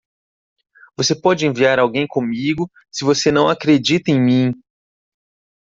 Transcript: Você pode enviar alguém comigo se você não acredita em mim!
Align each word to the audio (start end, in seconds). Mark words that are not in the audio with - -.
Você 0.97 1.13
pode 1.15 1.45
enviar 1.45 1.77
alguém 1.77 2.07
comigo 2.07 2.67
se 2.91 3.05
você 3.05 3.31
não 3.31 3.47
acredita 3.47 4.09
em 4.09 4.19
mim! 4.19 4.61